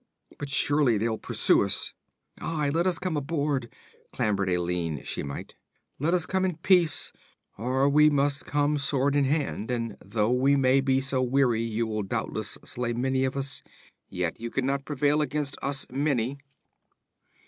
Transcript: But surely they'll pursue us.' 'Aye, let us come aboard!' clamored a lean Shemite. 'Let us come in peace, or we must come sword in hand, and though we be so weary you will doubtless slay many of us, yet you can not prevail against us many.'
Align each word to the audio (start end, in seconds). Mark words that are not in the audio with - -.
But 0.39 0.49
surely 0.49 0.97
they'll 0.97 1.19
pursue 1.19 1.63
us.' 1.63 1.93
'Aye, 2.39 2.69
let 2.69 2.87
us 2.87 2.97
come 2.97 3.15
aboard!' 3.15 3.71
clamored 4.11 4.49
a 4.49 4.57
lean 4.59 5.03
Shemite. 5.03 5.53
'Let 5.99 6.15
us 6.15 6.25
come 6.25 6.43
in 6.43 6.55
peace, 6.55 7.13
or 7.55 7.87
we 7.87 8.09
must 8.09 8.47
come 8.47 8.79
sword 8.79 9.15
in 9.15 9.25
hand, 9.25 9.69
and 9.69 9.99
though 10.03 10.31
we 10.31 10.55
be 10.81 10.99
so 11.01 11.21
weary 11.21 11.61
you 11.61 11.85
will 11.85 12.01
doubtless 12.01 12.57
slay 12.65 12.93
many 12.93 13.25
of 13.25 13.37
us, 13.37 13.61
yet 14.09 14.39
you 14.39 14.49
can 14.49 14.65
not 14.65 14.85
prevail 14.85 15.21
against 15.21 15.55
us 15.61 15.85
many.' 15.91 16.39